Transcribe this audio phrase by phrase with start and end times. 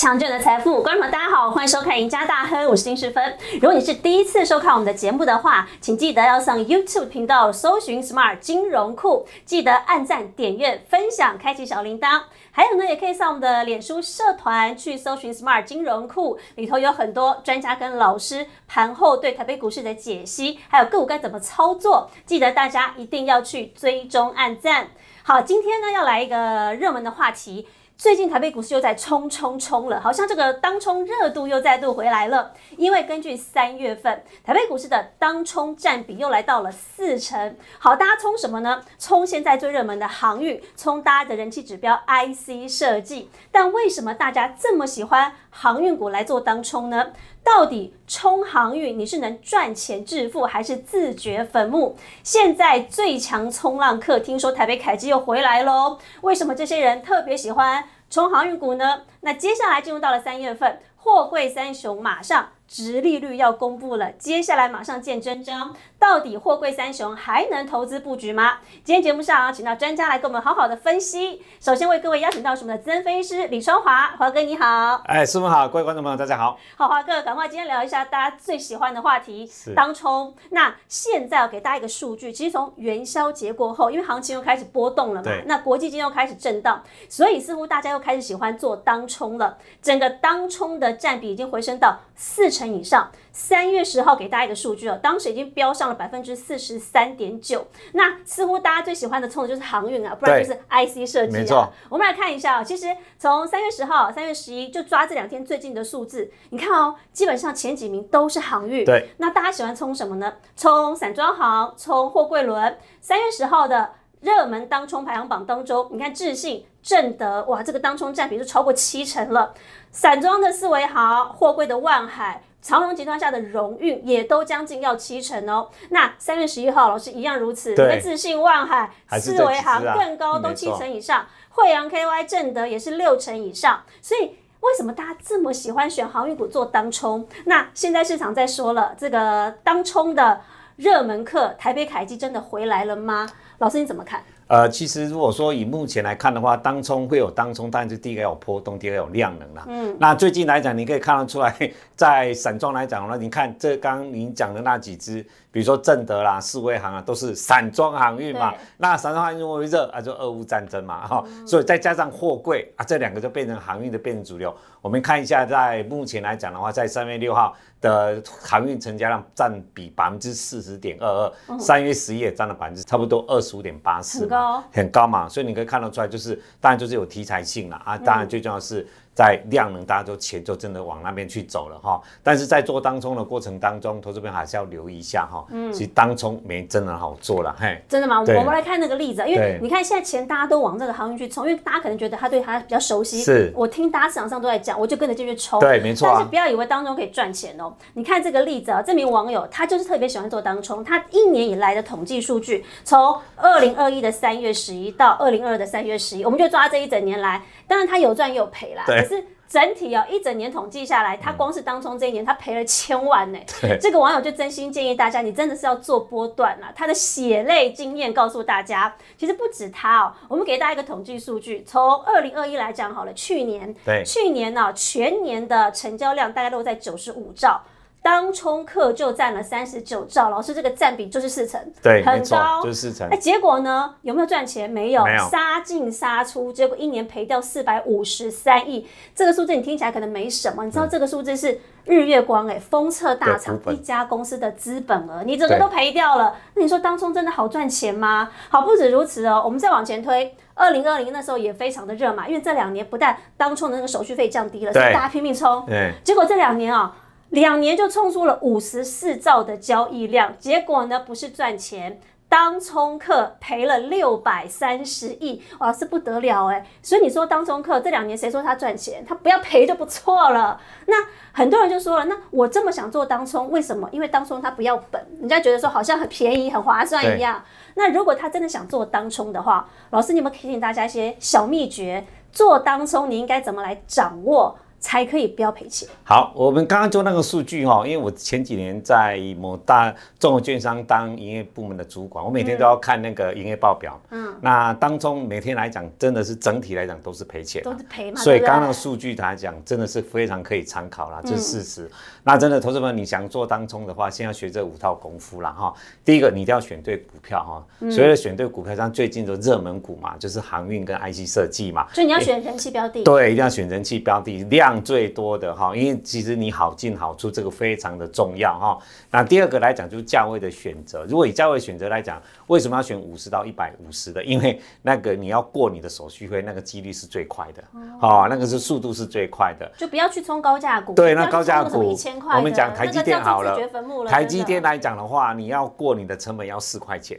[0.00, 3.36] 强健的财富，观众朋友大家好，欢迎收看《赢家大亨》，我是丁世芬。
[3.60, 12.22] 如果你是第一次收看我们的节目的话，请记得要上 YouTube 频道搜寻 Smart 金融库，记得按赞、点阅、分享、开启小铃铛。
[12.50, 24.88] 还有呢，也可以上我们的脸书社团去搜寻 Smart 金融库，里头有很多专家跟老师盘后对台北股市的解析，还有个股该怎么操作，记得大家一定要去追踪、按赞。
[25.22, 27.68] 好，今天呢要来一个热门的话题。
[28.00, 32.50] 最近台北股市又在冲冲冲了，好像这个当冲热度又再度回来了。
[32.78, 37.54] 因为根据三月份台北股市的当冲占比又来到了四成。
[37.78, 38.80] 好，大家冲什么呢？
[38.98, 43.28] 冲现在最热门的航运，冲大家的人气指标 IC 设计。
[43.52, 47.08] 但为什么大家这么喜欢航运股来做当冲呢？
[47.42, 51.96] 到底冲航运你是能赚钱致富，还是自掘坟墓？
[52.22, 59.02] 现在最强冲浪客听说台北凯基又回来喽，为什么这些人特别喜欢从航运股呢？
[59.20, 62.50] 那接下来进入到了三月份，货柜三雄马上。
[62.66, 68.54] 直利率要公布了，接下来马上见真章，到底货柜三雄还能投资布局吗？
[68.82, 71.42] 今天节目上啊请到专家来跟我们好好的分析。
[71.60, 75.02] 首先为各位邀请到是我们的资深分析师李双华，华哥你好。
[75.04, 76.58] 哎，师傅好，各位观众朋友大家好。
[76.76, 80.34] 好，华哥，赶快今天聊一下大家最喜欢的话题，当冲。
[80.50, 89.58] 那现在要给大家一个数据，其实从元宵节过后，因为行情又开始波动了嘛，那国际金又开始震荡，所以似乎大家又开始喜欢做当冲了。
[89.82, 92.50] 整个当冲的占比已经回升到四。
[92.50, 97.66] 成以上，三月十号给大家一个数据哦，当时已经飙上了百分之四十三点九。
[97.92, 101.40] 那似乎大家最喜欢的冲的就是航运啊，不然就是 IC 设计啊。
[101.40, 102.86] 没错，我们来看一下哦，其实
[103.18, 108.84] 从三月十号、三月十一就抓这两天最近的数字，你看哦，基本上前几名都是航运。
[108.84, 110.34] 对，那大家喜欢冲什么呢？
[110.56, 112.78] 冲散装航，冲货柜轮。
[113.00, 119.54] 三月十号的热门当冲排行榜当中，你看智信、正德，哇，这个当冲占比就超过七成了。
[119.90, 122.42] 散装的四维豪，货柜的万海。
[122.62, 125.68] 长荣集团下的荣运也都将近要七成哦。
[125.88, 127.74] 那三月十一号，老师一样如此。
[127.74, 131.26] 对，自信、万海、思维行更高，都七成以上。
[131.50, 133.82] 惠阳 KY、正德也是六成以上。
[134.02, 137.26] 所以为什么大家这么喜欢选航运股做当冲？
[137.46, 140.42] 那现在市场在说了，这个当冲的
[140.76, 143.26] 热门客台北凯基真的回来了吗？
[143.58, 144.22] 老师你怎么看？
[144.50, 149.64] 呃，其实如果说以目前来看的话，当冲会有当冲，但是第一个有波动，第二个有量能啦。
[149.68, 151.54] 嗯，那最近来讲，你可以看得出来，
[151.94, 155.22] 在散装来讲呢，你看这刚您讲的那几只，
[155.52, 158.52] 比如说正德啦、四威行啊，都是散装航运嘛。
[158.76, 164.52] 那散装航运为热啊，就俄乌战争嘛，哈，所以再加上货柜啊，这两个就变成航运的变成主流。
[164.82, 171.06] 我们看一下，在目前来讲的话，在三月六号的航运成交量占比百分之四十点二
[171.46, 178.86] 二，三月十一也占了百分之差不多二十五点八四，很高，很高嘛，所以你可以看得出来，就是当然就是有题材性了啊，当然最重要是。
[179.20, 182.00] 在量能，大家都钱就真的往那边去走了哈。
[182.22, 185.44] 但是在做当中的过程当中，投资边还是要留意一下哈。
[185.50, 187.78] 嗯，其实当冲没真的好做了，嘿。
[187.86, 188.20] 真的吗？
[188.20, 193.20] 我们来看那个例子，因为你看现在钱大家都往这个航运去冲，因为大家可能觉得他对他比较熟悉。
[193.20, 193.52] 是。
[193.54, 195.60] 我听大家市场上都在讲，我就跟着进去冲。
[195.60, 196.08] 对，没错。
[196.08, 197.70] 但是不要以为当中可以赚钱哦。
[197.92, 208.84] 你看这个例子啊，这名网友他就是特别喜欢做当冲，他一年以来的统计数据，从二零二一的三月十一到二零二二的三月十一，我们就抓这一整年来，当然他有赚也有赔啦。
[208.84, 209.24] 可是。
[209.50, 213.38] 整体哦，一整年统计下来，他光是当冲这一年，他赔了千万呢。
[213.80, 216.68] 这个网友就真心建议大家，你真的是要做波段了。
[216.72, 220.14] 他的血泪经验告诉大家，其实不止他哦。
[220.28, 227.60] 我们给大家一个统计数据，从二零二一来讲好了，去年，对，去年呢全年的成交量大概都在九十五兆。
[228.02, 233.06] 当冲客就占了三十九兆，老师这个占比就是四成，对，很高，就是四成。
[233.10, 234.68] 哎，结果呢，有没有赚钱？
[234.68, 238.88] 没有，没有，杀进杀出，结果一年赔掉四百五十三亿。
[239.14, 246.34] 这个数字你听起来可能没什么，你知道这个数字是日月光哎，封测大厂一家公司的资本额，你整个都赔掉了。
[246.54, 248.30] 那你说当冲真的好赚钱吗？
[248.48, 256.96] 好，不止如此哦，我们再往前推，二零二零那时候也非常的热嘛，因为这两年不但当冲的那个手续费降低了，所以大家拼命冲，对，结果这两年啊。
[257.30, 266.66] 两年就冲出了五十四兆的交易量，结果呢不是赚钱，当冲客赔了六百三十亿，哇，是不得了哎！
[266.82, 269.04] 所以你说当冲客这两年谁说他赚钱？
[269.06, 270.60] 他不要赔就不错了。
[270.86, 270.96] 那
[271.32, 273.88] 很多人就说了，那我这么想做当冲，为什么？
[273.92, 277.42] 因为当冲他不要本，人家觉得说好像很便宜、很划算一样。
[277.74, 284.58] 那如果他真的想做当冲的话，老师你们提醒大家一些小秘诀，做当冲你应该怎么来掌握？
[284.80, 285.86] 才可以不要赔钱？
[286.02, 294.00] 好，我们刚刚做那个数据哈，因为我前几年在某大综合券商当营业部门的主管，我每天都要看那个营业报表。
[294.10, 298.20] 嗯，那当中每天来讲，真的是整体来讲都是赔钱，都是赔嘛。
[298.20, 301.90] 所以刚刚那个数据来讲，真的是非常可以参考啦，这是事实。
[302.24, 305.72] 那真的，投资们你想做当中的话，先要学这五套功夫了哈。
[306.04, 307.90] 第一个，你一定要选对股票哈。
[307.90, 311.86] 所谓的选对股票，像最近的热门股嘛，就是航运跟 IC 设计嘛。
[311.92, 313.02] 所以你要选人气标的。
[313.04, 315.74] 对，一定要选人气标的，量最多的哈。
[315.74, 318.78] 因为其实你好进好出，这个非常的重要哈。
[319.10, 321.06] 那第二个来讲，就是价位的选择。
[321.08, 324.22] 如果以价位选择来讲，为什么要选五十到一百五十的？
[324.22, 327.64] 因为那个你要过你的手续费，那个几率是最快的。
[328.02, 329.66] 哦，那个是速度是最快的。
[329.78, 330.92] 就不要去冲高价股。
[330.92, 333.58] 对，那高价股一千块，我们讲台积电好了。
[333.58, 337.18] 了台积电来讲的话，你要过你的成本要四块钱。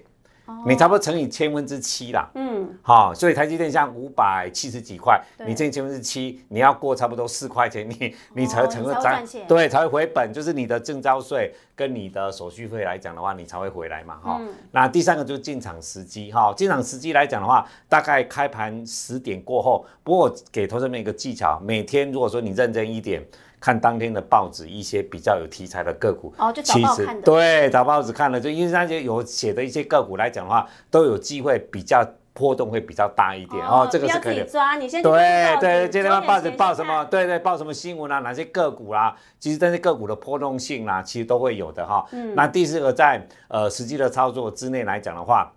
[0.66, 14.42] 你差不多乘以千分之七啦，嗯，好，所以台积电像五百七十几块，你乘以千分之七，你要过差不多四块钱，你你才成个赚，对，才会回本，就是你的证交税跟你的手续费来讲的话，你才会回来嘛，哈。
[14.72, 23.24] 那第三个就是进场时机，哈，进场时机来讲的话，大概开盘十点过后，不过给投资们一个技巧，每天如果说你认真一点。
[23.62, 32.04] 看当天的报纸，一些比较有题材的个股，哦，就早报看的，对，找报纸看了，就因为那些有写的一些个股来讲的话，都有机会比较
[32.34, 37.06] 波动会比较大一点哦，这个是可以抓，你先对对，今天报纸报什么？
[37.06, 38.20] 对对，报什么新闻啊？
[38.20, 39.16] 哪些个股啦？
[39.40, 42.04] 其实这些个股的波动性啦，其实都会有的哈。
[42.12, 45.54] 嗯，那第四个在呃实际的操作之内来讲的话。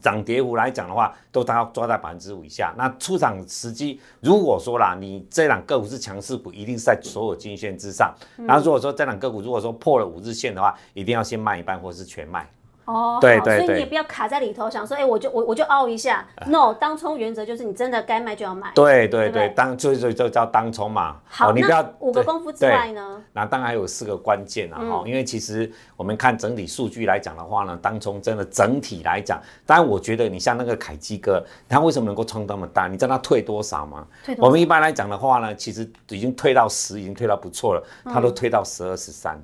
[0.00, 2.74] 涨跌幅来讲的话，都大概抓在百分之五以下。
[2.76, 8.14] 那出场时机，如果说啦，你这两个股是强势股，一定是在所有均线之上。
[8.36, 12.48] 然后如果说这两个股如果说破了五日线的话，一定要先卖一半或是全卖。
[12.86, 16.24] 哦，对对所以你也不要卡在里头，想说，哎，我就我我就凹一下。
[16.46, 18.70] No，当冲原则就是你真的该卖就要卖。
[18.74, 21.16] 对对对，当所以所以就叫当冲嘛。
[21.26, 23.22] 好，你不要五个功夫之外呢？
[23.32, 32.86] 那当然还有四个关键啊，哈，因为其实我们看整体数据来讲的话呢，当冲真的整体来讲，当然我觉得你像那个凯基哥，他为什么能够冲那么大？
[32.86, 34.06] 你知道他退多少吗？
[34.24, 39.42] 退我们一般来讲的话呢，其实已经退到十，已经退到不错了，他都退到十二十三。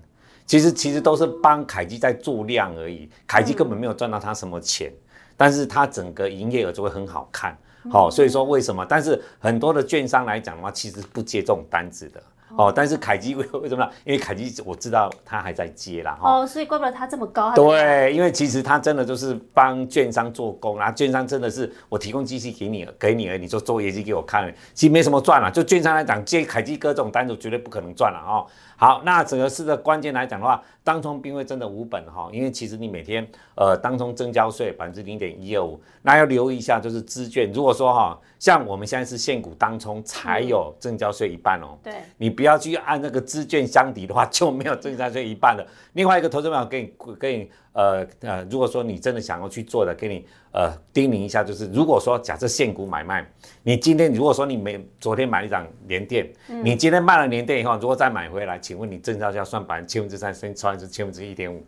[0.53, 4.93] 其实其实都是帮凯基在做量而已，凯基根本没有赚到他什么钱，
[5.35, 7.57] 但是他整个营业额就会很好看，
[7.91, 8.85] 好，所以说为什么？
[8.87, 12.23] 但是很多的券商来讲的话，其实不接这种单子的。
[12.55, 13.91] 哦，但是凯基为为什么呢？
[14.05, 16.41] 因为凯基我知道他还在接啦，哈。
[16.41, 17.55] 哦，所以怪不得他这么高。
[17.55, 25.51] 对，因为其实他真的就是帮券商做工啊，券商真的是我提供机器给你，给你，你做做业绩给我看，其实没什么赚了。
[25.51, 28.47] 就券商来讲，接凯基哥这种单子绝对不可能赚了哦。
[28.83, 33.25] 好，那整个市的关键来讲的话，当冲并未真的无本哈，因为其实你每天
[33.55, 45.65] 呃当冲增交税百分之零点一二五，那要留意一下就是资券，如果说哈，像我们现在是现股当冲才有增交税一半哦，对，你不要去按那个资券相抵的话就没有增交税一半了。
[45.93, 47.49] 另外一个投资朋友给你给你。
[47.73, 53.27] 呃呃，如果说你真的想要去做的，给你呃叮咛一下，就是如果说假设现股买卖，
[53.63, 56.31] 你今天如果说你没昨天买了一张连电，
[56.63, 61.65] 你今天卖了连电以后，如果再买回来，请问你正交要算百分之千分之三，先算是千分之一点五，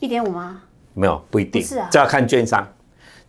[0.00, 0.62] 一点五吗？
[0.94, 2.66] 没有，不一定，是啊，这要看券商。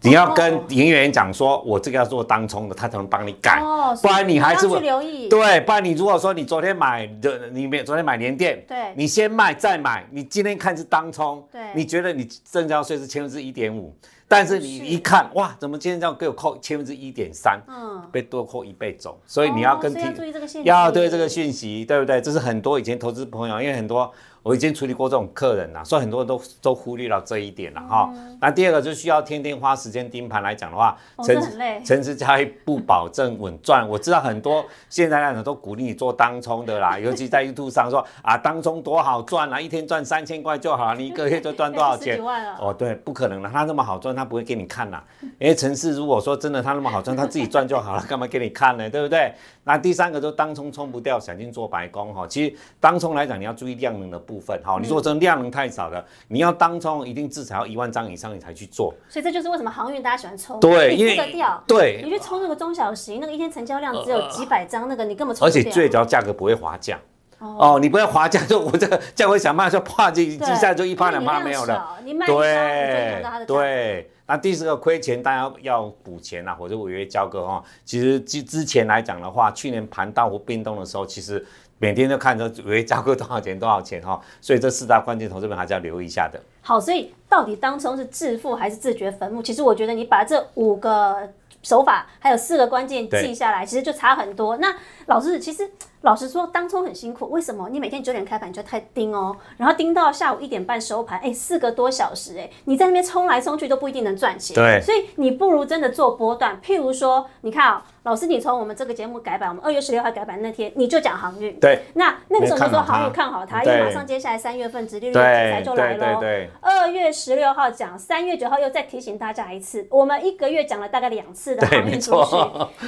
[0.06, 3.60] 你要跟营业员讲说，我这个要做当冲的，他才能帮你改，
[4.02, 5.28] 不然你还是去留意。
[5.28, 13.94] 对，不然你如果说你昨天买的，你没昨天买年电，对，你先卖再买，你今天看是当冲，对，你觉得你正交税是千分之一点五，
[14.28, 22.22] 但是你一看哇，怎么今天这样给我扣千分之一点三，嗯，被多扣一倍走，所以你要跟要注意这个信息，要对这个讯息，对不对？
[22.22, 24.12] 这是很多以前投资朋友，因为很多。
[24.46, 28.14] 我已经处理过这种客人了，所以很多人都都忽略了这一点了哈。
[28.40, 33.84] 那第二个就需要天天花时间盯盘来讲的话，陈很累，陈志佳不保证稳赚。
[33.90, 42.22] 我知道很多现在人都鼓励你做当冲的啦， 尤其在 YouTube 上说啊，当冲多好赚啊，一天赚三千块就好了，你一个月就赚多少钱？
[42.62, 45.02] 哦，对，不可能的，他那么好赚，他不会给你看呐。
[45.40, 48.88] 因为陈氏如果说真的他那么好赚，他自己赚就好了，干嘛给你看呢？
[48.88, 49.34] 对不对？
[49.64, 52.28] 那第三个就当冲冲不掉，想进做白工哈。
[52.28, 54.78] 其实当冲来讲，你要注意量能的部分哈。
[54.82, 58.94] 你如果真的量能太少了，你要当冲一定至少要一万张以上你才去做。
[59.10, 61.64] 所以这就是为什么航运大家喜欢冲，对，因为掉。
[61.68, 65.36] 对，你去冲那个中小型，那个一天成交量只有几百张，那个你根本。
[65.42, 67.00] 而且最主要价格不会滑降。
[67.38, 71.98] 哦，你不要滑价，就我这个价位想办法说啪就一下就一趴两趴没有了。
[72.26, 74.10] 对对。
[74.28, 77.64] 那第四个亏钱，大家要补钱啊，或者违约交割哈。
[77.84, 81.46] 其实之之前来讲的话，去年盘大幅变动的时候，其实
[81.78, 84.20] 每天都看着违约交割多少钱多少钱哈。
[84.42, 86.40] 所以这四大关键投资们还是要留意一下的。
[86.62, 89.42] 好，所以到底当中是致富还是自掘坟墓？
[89.42, 91.30] 其实我觉得你把这五个
[91.62, 94.58] 手法还有四个关键记下来，其实就差很多。
[94.58, 94.76] 那
[95.08, 95.70] 老师，其实。
[96.06, 97.28] 老实说，当冲很辛苦。
[97.32, 97.68] 为什么？
[97.68, 104.54] 你每天九点开盘就太盯哦，然后盯到下午一点半收盘，哎，四个多小时，哎，你在那边冲来冲去都不一定能赚钱。
[104.54, 106.62] 对，所以你不如真的做波段。
[106.62, 107.84] 譬如说，你看啊。
[108.06, 111.60] 老师，你从我们这个节目改版，我们二月十六号改版那天，你就讲航运。
[111.60, 111.86] 对。
[111.96, 116.20] 那那个时候就说航运看好它，因为马上接下来三月份殖利率题材就来了。
[116.20, 122.36] 对二月十六号讲，三月九号又再提醒大家一次，我们一个月讲了大概两次的航运出去。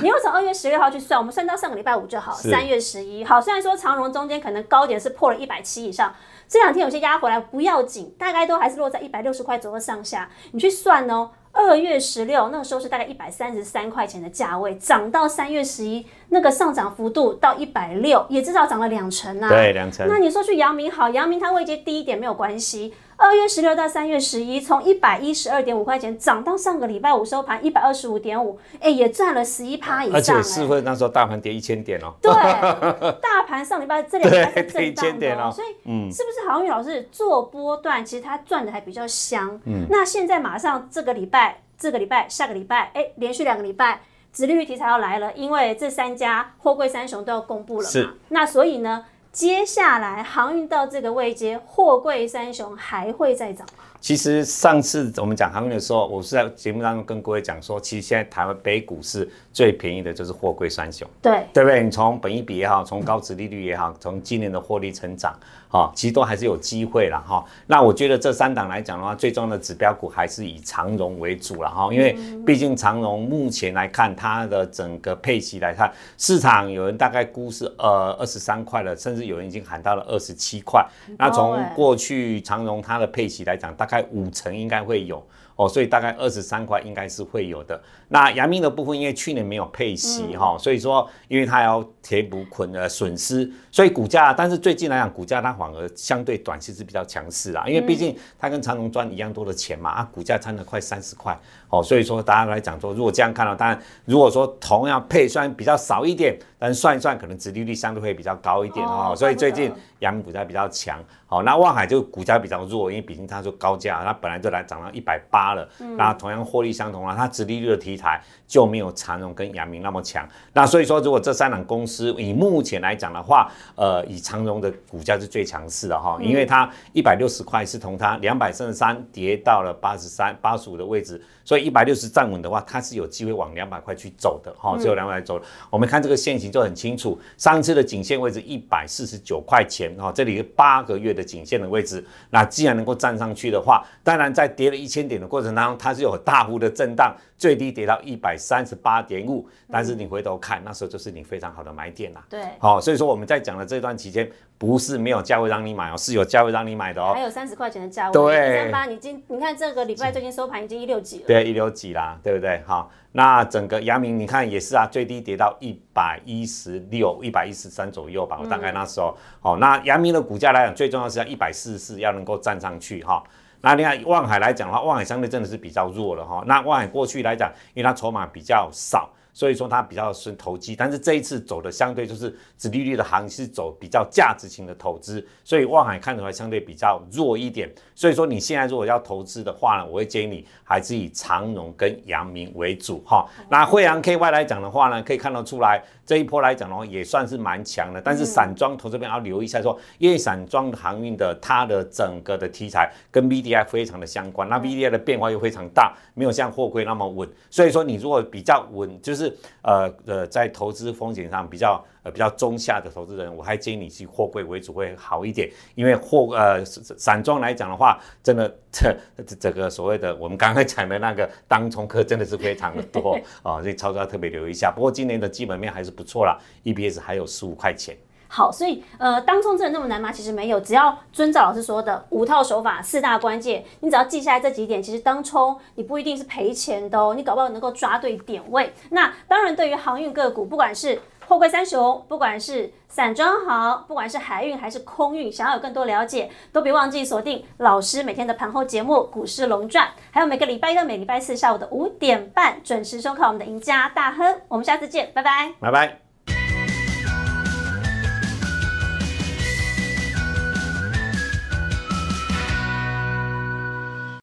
[0.04, 2.34] 你要从二月十六号去算，我们算到上个礼拜五就好。
[2.34, 6.14] 三月十一号，虽然说长荣中间可能高点是破了一百七以上，
[6.48, 10.30] 这两天有些压回来不要紧，大概都还是落在一百六十块左右上下。
[10.52, 11.32] 你去算哦。
[11.54, 19.50] 二月十六那个时候是大概一百三十三块钱的价位，涨到三月十一，那个上涨幅度到一百六，也至少涨了两成啊。
[19.50, 20.08] 对，两成。
[20.08, 22.94] 那你说去阳明好，阳明它位阶低一点没有关系。
[23.18, 30.16] 二月十六到三月十一，从一百一十二点五块钱涨到上个礼拜五收盘一百二十五点五，哎，也赚了十一趴以上。
[30.16, 32.14] 而且是会那时候大盘跌一千点哦。
[32.22, 32.32] 对，
[33.22, 39.60] 大盘上礼拜这两天是震荡的，所以嗯，是不是航运老师做波段，其实他赚的还比较香。
[39.66, 41.62] 嗯，那现在马上这个礼拜。
[41.80, 44.02] 这个礼拜、下个礼拜，哎，连续两个礼拜，
[44.34, 48.14] 殖利率题材要来了，因为这三家货柜三雄都要公布了嘛。
[48.30, 49.06] 那所以呢，
[49.38, 53.84] 接下来航运到这个位阶，货柜三雄还会再涨吗？
[54.00, 61.84] 其实上次我们讲航运的时候，我是在节目当中跟各位讲说，其实现在台湾北股市最便宜的就是货柜三雄，对对不对？
[61.84, 65.38] 你从本益比也好，从高值利率也好，从今年的获利成长。
[65.70, 67.44] 好，其实都还是有机会了哈。
[67.66, 71.94] 那我觉得这三档来讲的话，最重要的指标股还是以长荣为主了哈。
[71.94, 80.86] 因为毕竟长荣目前来看，它的整个配息来看，市场有人大概估是呃二十三块了，甚至有人已经喊到了二十七块。
[81.18, 85.26] 那从过去长荣它的配息来讲，大概五成应该会有。
[85.56, 87.82] 哦，所以大概二十三块应该是会有的。
[88.10, 97.68] 那阳明的部分，因为去年没有配息哈，所以说因为它要填补捆呃损失，所以股价，但是最近来讲，股价它反而相对短期是比较强势啊。
[97.68, 101.36] 因为毕竟它跟长隆赚一样多的钱嘛，啊，股价差了快三十块。
[101.70, 109.14] 哦，所以说大家来讲说，如果这样看到，当然如果说同样配算比较少一点，但算一算，可能殖利率相对会比较高一点哦。
[109.16, 111.00] 所以最近阳明股价比较强。
[111.30, 115.68] 好，那望海就股价比较弱，因为毕竟它说高价，它本来就来涨到一百八了。
[115.98, 120.28] 那同样获利相同啊，它殖利率的题材就没有长荣跟阳明那么强。
[120.54, 131.22] 那所以说，如果这三档公司以目前来讲的话，呃，以长荣的股价是最强势的哈，因为它一百六十块是从它两百三十三跌到了八十三、八十五的位置。
[131.48, 135.42] 所以一百六十站稳的话，它是有机会往两百块去走的哈，只有两百走。
[135.70, 147.16] 我们看这个线型就很清楚，上次的颈线位置一百四十九块钱哈，这里八个月的颈线的位置，那既然能够站上去的话，当然在跌了一千点的过程当中，它是有大幅的震荡。
[147.38, 152.26] 最低跌到一百三十八点五，但是你回头看，那时候就是你非常好的买点啦。
[152.28, 154.28] 对，好，所以说我们在讲的这段期间，
[154.58, 157.12] 不是没有价位让你买哦，是有价位让你买的哦。
[157.14, 158.12] 还有三十块钱的价位。
[158.12, 161.28] 对，三八，你今你看这个礼拜最近收盘已经一六几了。
[161.28, 162.62] 对，一六几啦，对不对？
[162.66, 169.18] 好，那整个阳明你看也是啊，最低跌到一百一十六、一百一十三左右吧，我大概那时候。
[169.40, 173.24] 好，那阳明的股价来讲，最重要是要一百四十四，要能够站上去哈。
[173.62, 176.44] 那你看望海来讲的话，望海相对真的是比较弱了哈。
[176.46, 179.10] 那望海过去来讲，因为它筹码比较少。
[179.38, 187.72] 所以说它比较是投机，但是这一次走的相对就是紫利率的行是走比较价值型的投资，所以望海看出来相对比较弱一点。
[187.94, 193.30] 所以说你现在如果要投资的话呢，我会建议你还是以长荣跟阳明为主哈。
[193.48, 209.27] 那惠阳 KY 来讲的话呢，可以看得出来这一波来讲的话也算是蛮强的，但是散装投这边要留意一下，说因为散装航运的它的整个的题材跟 v d i 非常的相关，那 v d i 的变化又非常大，没有像货柜那么稳，所以说你如果比较稳就是。
[209.62, 218.96] 呃呃，在投资风险上比较呃比较中下的投资人，我还建议你去货柜为主会好一点，因为货呃散装来讲的话，真的这
[219.40, 224.72] 这个所谓的我们刚刚讲的那个当冲客真的是非常的多啊， 所以操作要特别留意一下。
[224.72, 227.96] 不过今年的基本面还是不错啦，EPS 还有十五块钱。
[228.28, 230.12] 好，所以呃，当冲真的那么难吗？
[230.12, 238.74] 其实没有，只要遵照老师说的五套手法、四大关键，你只要记下来这几点，其实当冲你不一定是赔钱的哦，你搞不好能够抓对点位。
[238.90, 254.40] 那当然，对于航运个股，不管是货柜三雄，不管是散装行，不管是海运还是空运，想要有更多了解，都别忘记锁定老师每天的盘后节目《股市龙传》，还有每个礼拜一到每礼拜四下午的五点半准时收看我们的赢家大亨。
[254.48, 256.07] 我们下次见，拜拜，拜拜。